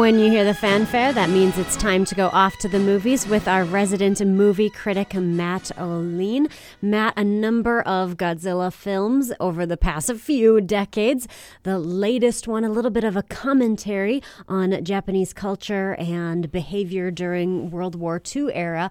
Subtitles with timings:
[0.00, 3.28] When you hear the fanfare, that means it's time to go off to the movies
[3.28, 6.50] with our resident movie critic, Matt Olien.
[6.80, 11.28] Matt, a number of Godzilla films over the past few decades.
[11.64, 17.70] The latest one, a little bit of a commentary on Japanese culture and behavior during
[17.70, 18.90] World War II era.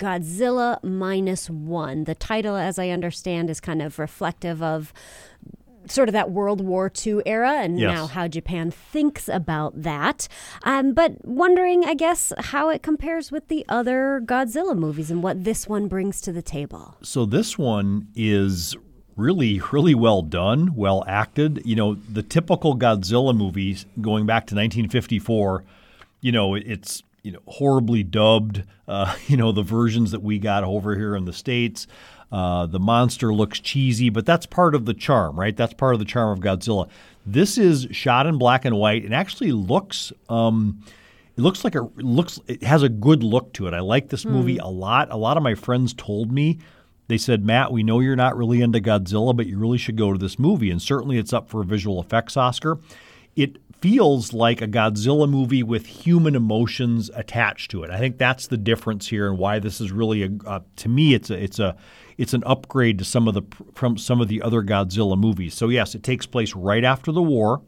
[0.00, 2.02] Godzilla Minus One.
[2.02, 4.92] The title, as I understand, is kind of reflective of
[5.90, 7.94] sort of that World War II era and Yes.
[7.94, 10.28] now how Japan thinks about that.
[10.64, 15.44] Um, but wondering, I guess, how it compares with the other Godzilla movies and what
[15.44, 16.96] this one brings to the table.
[17.02, 18.76] So this one is
[19.16, 21.62] really, really well done, well acted.
[21.64, 25.64] You know, the typical Godzilla movies going back to 1954,
[26.20, 28.62] you know, it's you know horribly dubbed.
[28.86, 31.86] Uh, you know, the versions that we got over here in the states.
[32.32, 35.56] Uh, the monster looks cheesy, but that's part of the charm, right?
[35.56, 36.88] That's part of the charm of Godzilla.
[37.24, 40.12] This is shot in black and white and actually looks.
[40.28, 40.82] Um,
[41.36, 43.74] it looks like a it looks it has a good look to it.
[43.74, 45.08] I like this movie a lot.
[45.10, 46.58] A lot of my friends told me
[47.08, 50.12] they said, "Matt, we know you're not really into Godzilla, but you really should go
[50.12, 52.78] to this movie." And certainly it's up for a visual effects Oscar.
[53.36, 57.90] It feels like a Godzilla movie with human emotions attached to it.
[57.90, 61.14] I think that's the difference here and why this is really a uh, to me
[61.14, 61.76] it's a it's a
[62.18, 63.42] it's an upgrade to some of the
[63.74, 65.54] from some of the other Godzilla movies.
[65.54, 67.62] So yes, it takes place right after the war.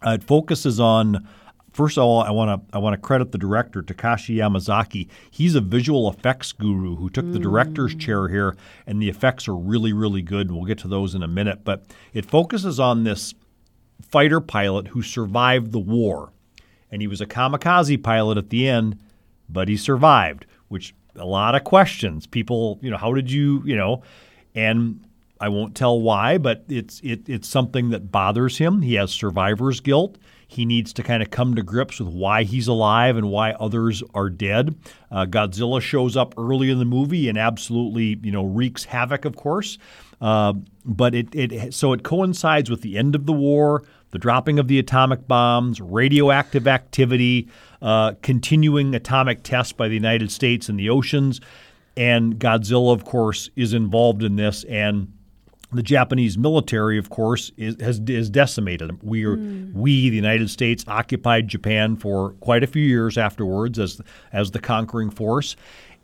[0.00, 1.28] Uh, it focuses on
[1.74, 5.08] first of all, I want to I want to credit the director Takashi Yamazaki.
[5.30, 9.56] He's a visual effects guru who took the director's chair here, and the effects are
[9.56, 10.46] really really good.
[10.46, 11.64] And we'll get to those in a minute.
[11.64, 13.34] But it focuses on this
[14.10, 16.32] fighter pilot who survived the war,
[16.90, 18.98] and he was a kamikaze pilot at the end,
[19.48, 22.26] but he survived, which a lot of questions.
[22.26, 24.02] People, you know, how did you, you know,
[24.54, 25.00] and
[25.44, 28.80] I won't tell why, but it's it, it's something that bothers him.
[28.80, 30.16] He has survivor's guilt.
[30.48, 34.02] He needs to kind of come to grips with why he's alive and why others
[34.14, 34.74] are dead.
[35.10, 39.36] Uh, Godzilla shows up early in the movie and absolutely, you know, wreaks havoc, of
[39.36, 39.76] course.
[40.18, 43.82] Uh, but it, it so it coincides with the end of the war,
[44.12, 47.50] the dropping of the atomic bombs, radioactive activity,
[47.82, 51.42] uh, continuing atomic tests by the United States in the oceans,
[51.98, 55.12] and Godzilla, of course, is involved in this and
[55.74, 59.02] the Japanese military, of course, is has is decimated.
[59.02, 59.36] We are
[59.72, 64.00] we, the United States, occupied Japan for quite a few years afterwards as
[64.32, 65.56] as the conquering force,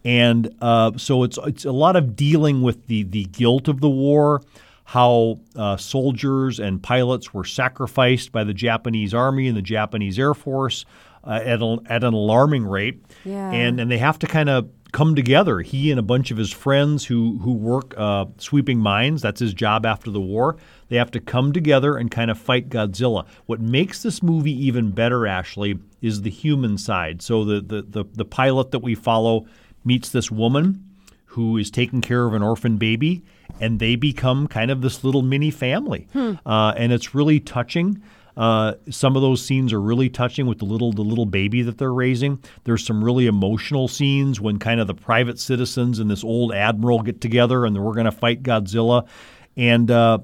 [0.05, 3.91] and uh, so it's it's a lot of dealing with the the guilt of the
[3.91, 4.43] war,
[4.85, 10.35] how uh, soldiers and pilots were sacrificed by the Japanese army and the Japanese air
[10.35, 10.85] force
[11.25, 13.51] uh, at a, at an alarming rate, Yeah.
[13.53, 15.61] and and they have to kind of come together.
[15.61, 19.23] He and a bunch of his friends who who work uh, sweeping mines.
[19.23, 20.57] That's his job after the war.
[20.89, 23.27] They have to come together and kind of fight Godzilla.
[23.47, 27.23] What makes this movie even better, Ashley, is the human side.
[27.23, 29.47] So the the the, the pilot that we follow
[29.85, 30.85] meets this woman
[31.27, 33.23] who is taking care of an orphan baby,
[33.61, 36.09] and they become kind of this little mini family,
[36.45, 38.03] uh, and it's really touching.
[38.41, 41.77] Uh, some of those scenes are really touching with the little the little baby that
[41.77, 42.43] they're raising.
[42.65, 47.03] There's some really emotional scenes when kind of the private citizens and this old admiral
[47.03, 49.07] get together and we're going to fight Godzilla,
[49.59, 50.21] and uh,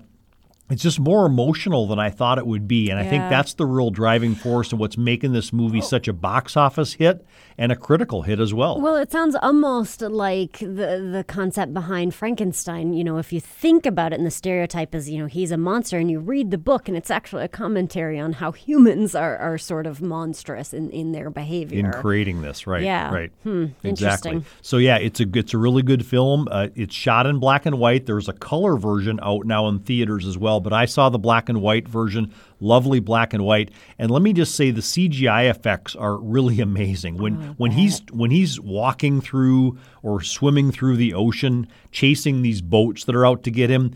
[0.69, 2.91] it's just more emotional than I thought it would be.
[2.91, 6.13] And I think that's the real driving force and what's making this movie such a
[6.13, 7.25] box office hit
[7.59, 8.81] and a critical hit as well.
[8.81, 12.93] Well, it sounds almost like the the concept behind Frankenstein.
[12.93, 15.57] You know, if you think about it, and the stereotype is, you know, he's a
[15.57, 19.37] monster, and you read the book, and it's actually a commentary on how humans are,
[19.39, 21.79] are sort of monstrous in, in their behavior.
[21.79, 22.83] in creating this, right?
[22.83, 23.11] Yeah.
[23.13, 23.31] right.
[23.45, 23.89] Hmm, Exactly.
[24.33, 24.45] interesting.
[24.63, 26.49] So yeah, it's a it's a really good film.
[26.51, 28.07] Uh, it's shot in black and white.
[28.07, 31.49] There's a color version out now in theaters as well, but I saw the black
[31.49, 32.33] and white version.
[32.61, 33.71] Lovely black and white.
[33.99, 37.19] And let me just say, the CGI effects are really amazing.
[37.19, 42.63] When oh, when he's when he's walking through or swimming through the ocean, chasing these
[42.63, 43.95] boats that are out to get him.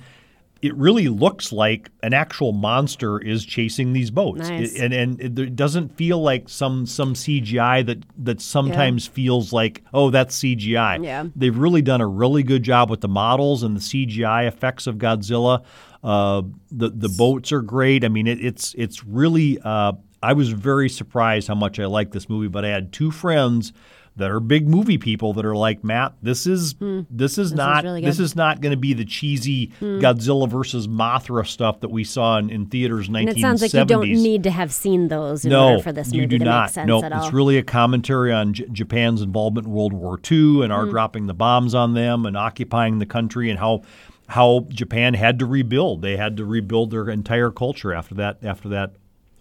[0.62, 4.74] It really looks like an actual monster is chasing these boats, Nice.
[4.74, 9.82] It- and and it, doesn't feel like some some CGI that that sometimes feels like
[9.94, 11.02] oh that's CGI.
[11.04, 11.24] Yeah.
[11.34, 14.96] they've really done a really good job with the models and the CGI effects of
[14.96, 15.64] Godzilla.
[16.04, 18.04] Uh, the the boats are great.
[18.04, 19.58] I mean, it, it's it's really.
[19.64, 19.92] Uh,
[20.22, 23.72] I was very surprised how much I liked this movie, but I had two friends
[24.20, 26.14] that are big movie people that are like Matt.
[26.22, 26.74] This is
[27.10, 31.46] this is not really this is not going to be the cheesy Godzilla versus Mothra
[31.46, 33.08] stuff that we saw in, in theaters.
[33.08, 33.30] and 1970s.
[33.36, 36.08] it sounds like you don't need to have seen those in no, order for this
[36.08, 36.62] movie you do to not.
[36.68, 40.18] make sense no, at it's really a commentary on J- Japan's involvement in World War
[40.30, 40.90] II and our Mm.
[40.90, 43.82] dropping the bombs on them and occupying the country and how
[44.28, 46.02] how Japan had to rebuild.
[46.02, 48.92] They had to rebuild their entire culture after that after that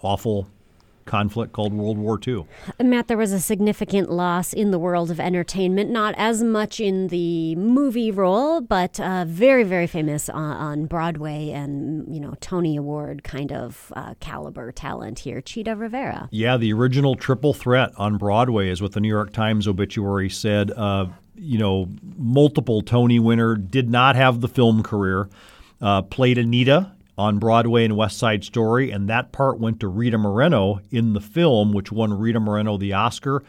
[0.01, 0.47] awful
[1.09, 2.45] conflict called World War II.
[2.79, 7.07] Matt, there was a significant loss in the world of entertainment, not as much in
[7.07, 12.77] the movie role, but uh, very, very famous on, on, Broadway and, you know, Tony
[12.77, 16.29] Award kind of uh, caliber talent here, Chita Rivera.
[16.31, 20.71] Yeah, the original triple threat on Broadway is what the New York Times obituary said.
[20.71, 25.27] Uh, you know, multiple Tony winner, did not have the film career,
[25.81, 30.17] uh, played Anita on Broadway in West Side Story, and that part went to Rita
[30.17, 33.43] Moreno in the film, which won Rita Moreno the Oscar.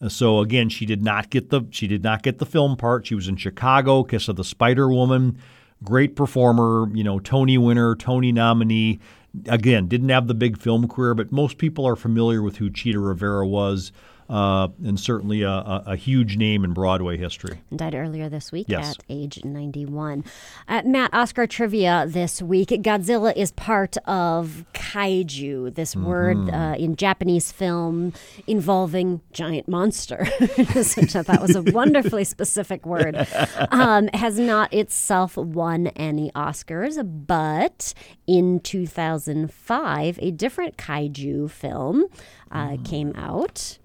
[0.00, 3.06] Uh, so again, she did not get the she did not get the film part.
[3.06, 5.38] She was in Chicago, Kiss of the Spider Woman,
[5.84, 8.98] great performer, you know, Tony winner, Tony nominee.
[9.46, 12.98] Again, didn't have the big film career, but most people are familiar with who Chita
[12.98, 13.92] Rivera was
[14.32, 17.60] uh, and certainly a, a, a, huge name in Broadway history.
[17.76, 18.92] Died earlier this week yes.
[18.92, 20.24] at age 91.
[20.66, 22.70] Uh, Matt, Oscar trivia this week.
[22.70, 26.06] Godzilla is part of kaiju, this mm-hmm.
[26.06, 28.14] word uh, in Japanese film
[28.46, 33.14] involving giant monster, which I thought was a wonderfully specific word,
[33.70, 36.96] um, has not itself won any Oscars,
[37.26, 37.92] but
[38.26, 42.06] in 2005, a different kaiju film
[42.50, 42.84] uh, mm.
[42.86, 43.78] came out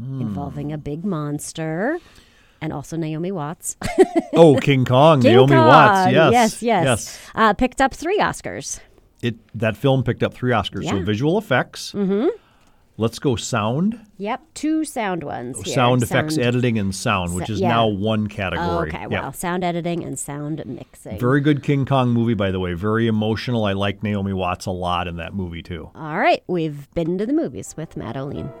[0.00, 0.20] mm.
[0.20, 1.98] involving a big monster
[2.60, 3.76] and also Naomi Watts.
[4.32, 5.66] oh, King Kong, King Naomi Kong.
[5.66, 6.12] Watts.
[6.12, 6.84] Yes, yes, yes.
[6.84, 7.20] yes.
[7.34, 8.80] Uh, picked up three Oscars.
[9.22, 10.84] It that film picked up three Oscars.
[10.84, 10.90] Yeah.
[10.90, 11.92] So visual effects.
[11.92, 12.28] Mm-hmm.
[12.96, 14.00] Let's go sound.
[14.18, 15.60] Yep, two sound ones.
[15.62, 15.74] Here.
[15.74, 16.46] Sound effects sound.
[16.46, 17.70] editing and sound, which is yeah.
[17.70, 18.92] now one category.
[18.92, 21.18] Oh, okay, well, sound editing and sound mixing.
[21.18, 22.74] Very good King Kong movie, by the way.
[22.74, 23.64] Very emotional.
[23.64, 25.90] I like Naomi Watts a lot in that movie, too.
[25.96, 28.52] All right, we've been to the movies with Matt Olien.